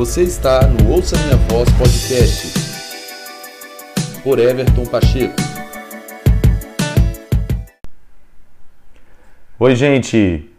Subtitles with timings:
[0.00, 2.54] Você está no Ouça Minha Voz podcast
[4.24, 5.36] por Everton Pacheco.
[9.58, 10.50] Oi, gente.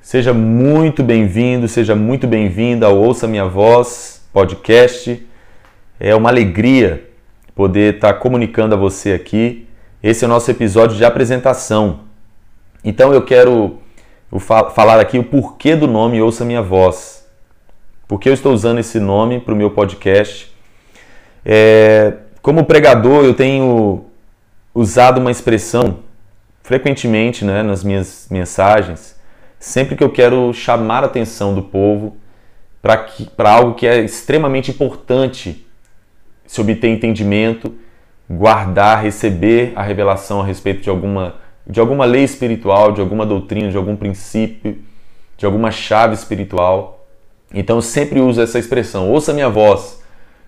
[0.00, 5.26] Seja muito bem-vindo, seja muito bem-vinda ao Ouça Minha Voz podcast.
[5.98, 7.10] É uma alegria
[7.56, 9.66] poder estar comunicando a você aqui.
[10.00, 12.02] Esse é o nosso episódio de apresentação.
[12.84, 13.80] Então eu quero
[14.72, 17.17] falar aqui o porquê do nome Ouça Minha Voz.
[18.08, 20.50] Por que eu estou usando esse nome para o meu podcast?
[21.44, 24.06] É, como pregador, eu tenho
[24.74, 25.98] usado uma expressão
[26.62, 29.20] frequentemente né, nas minhas mensagens,
[29.58, 32.16] sempre que eu quero chamar a atenção do povo
[32.80, 35.66] para algo que é extremamente importante
[36.46, 37.74] se obter entendimento,
[38.28, 41.34] guardar, receber a revelação a respeito de alguma,
[41.66, 44.78] de alguma lei espiritual, de alguma doutrina, de algum princípio,
[45.36, 46.97] de alguma chave espiritual.
[47.52, 50.02] Então eu sempre uso essa expressão, ouça minha voz,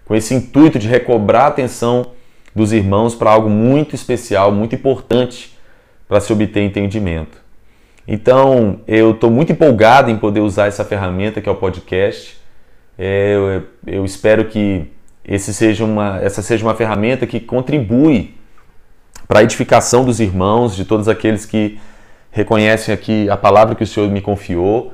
[0.04, 2.12] com esse intuito de recobrar a atenção
[2.54, 5.56] dos irmãos para algo muito especial, muito importante
[6.08, 7.38] para se obter entendimento.
[8.06, 12.38] Então eu estou muito empolgado em poder usar essa ferramenta que é o podcast.
[12.98, 14.90] É, eu, eu, espero que
[15.38, 18.34] seja uma, essa seja uma ferramenta que contribui
[19.26, 21.78] para a edificação dos irmãos, de todos aqueles que
[22.30, 24.92] reconhecem aqui a palavra que o Senhor me confiou.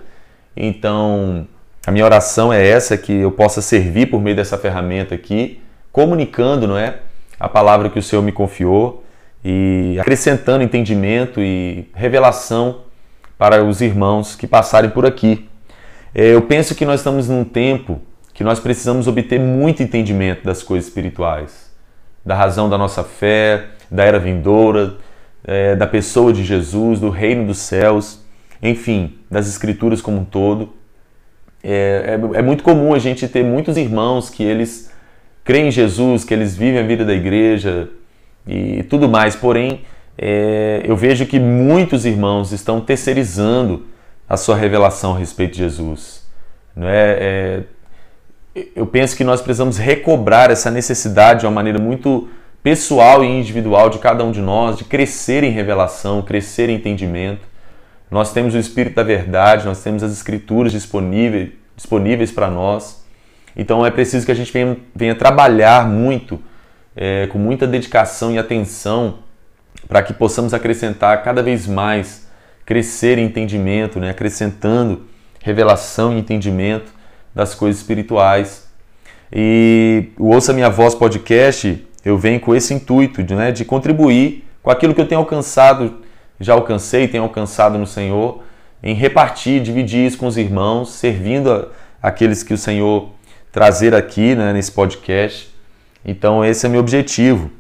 [0.54, 1.48] Então,
[1.86, 5.60] a minha oração é essa, que eu possa servir por meio dessa ferramenta aqui,
[5.92, 6.98] comunicando, não é,
[7.38, 9.04] a palavra que o Senhor me confiou
[9.44, 12.80] e acrescentando entendimento e revelação
[13.38, 15.48] para os irmãos que passarem por aqui.
[16.12, 18.00] É, eu penso que nós estamos num tempo
[18.34, 21.72] que nós precisamos obter muito entendimento das coisas espirituais,
[22.24, 24.96] da razão da nossa fé, da era vindoura,
[25.44, 28.20] é, da pessoa de Jesus, do reino dos céus,
[28.60, 30.75] enfim, das escrituras como um todo.
[31.68, 34.88] É, é, é, muito comum a gente ter muitos irmãos que eles
[35.42, 37.88] creem em Jesus, que eles vivem a vida da igreja
[38.46, 39.80] e tudo mais, porém,
[40.16, 43.84] é, eu vejo que muitos irmãos estão terceirizando
[44.28, 46.24] a sua revelação a respeito de Jesus.
[46.76, 47.64] Não é,
[48.54, 52.28] é, eu penso que nós precisamos recobrar essa necessidade de uma maneira muito
[52.62, 57.40] pessoal e individual de cada um de nós, de crescer em revelação, crescer em entendimento.
[58.10, 63.04] Nós temos o Espírito da Verdade, nós temos as Escrituras disponíveis, disponíveis para nós.
[63.56, 66.40] Então é preciso que a gente venha, venha trabalhar muito,
[66.94, 69.18] é, com muita dedicação e atenção,
[69.88, 72.26] para que possamos acrescentar cada vez mais,
[72.64, 74.10] crescer em entendimento, né?
[74.10, 75.06] acrescentando
[75.40, 76.92] revelação e entendimento
[77.34, 78.66] das coisas espirituais.
[79.32, 84.70] E o Ouça Minha Voz podcast, eu venho com esse intuito né, de contribuir com
[84.70, 86.05] aquilo que eu tenho alcançado
[86.40, 88.42] já alcancei, tenho alcançado no Senhor,
[88.82, 91.66] em repartir, dividir isso com os irmãos, servindo a,
[92.02, 93.10] aqueles que o Senhor
[93.50, 95.54] trazer aqui né, nesse podcast.
[96.04, 97.50] Então, esse é meu objetivo.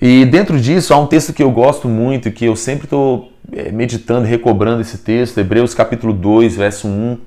[0.00, 3.70] E dentro disso, há um texto que eu gosto muito, que eu sempre estou é,
[3.70, 7.18] meditando, recobrando esse texto, Hebreus capítulo 2, verso 1.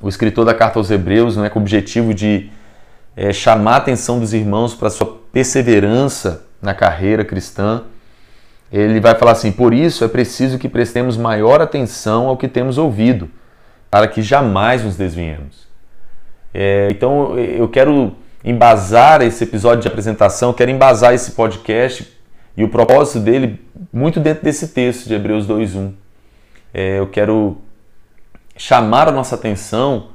[0.00, 2.50] O escritor da carta aos Hebreus, né, com o objetivo de
[3.14, 7.84] é, chamar a atenção dos irmãos para sua perseverança na carreira cristã
[8.72, 12.78] ele vai falar assim: por isso é preciso que prestemos maior atenção ao que temos
[12.78, 13.28] ouvido,
[13.90, 15.68] para que jamais nos desviemos.
[16.54, 22.10] É, então eu quero embasar esse episódio de apresentação, quero embasar esse podcast
[22.56, 23.60] e o propósito dele
[23.92, 25.92] muito dentro desse texto de Hebreus 2:1.
[26.72, 27.58] É, eu quero
[28.56, 30.08] chamar a nossa atenção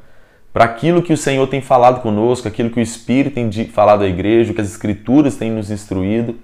[0.51, 4.07] para aquilo que o Senhor tem falado conosco, aquilo que o Espírito tem falado à
[4.07, 6.35] igreja, o que as Escrituras têm nos instruído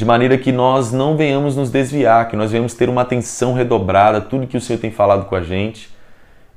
[0.00, 4.18] de maneira que nós não venhamos nos desviar, que nós venhamos ter uma atenção redobrada,
[4.18, 5.90] tudo que o Senhor tem falado com a gente,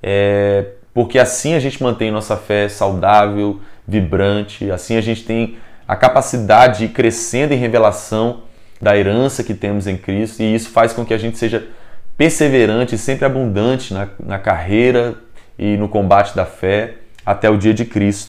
[0.01, 5.93] é, porque assim a gente mantém nossa fé saudável, vibrante, assim a gente tem a
[5.93, 8.43] capacidade de ir crescendo em revelação
[8.81, 11.67] da herança que temos em Cristo, e isso faz com que a gente seja
[12.15, 15.15] perseverante, sempre abundante na, na carreira
[15.59, 16.93] e no combate da fé
[17.25, 18.22] até o dia de Cristo.